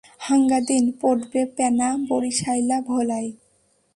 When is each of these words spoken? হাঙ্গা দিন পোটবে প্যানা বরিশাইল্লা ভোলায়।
হাঙ্গা 0.19 0.59
দিন 0.69 0.85
পোটবে 0.99 1.41
প্যানা 1.55 1.87
বরিশাইল্লা 2.09 2.77
ভোলায়। 2.81 3.29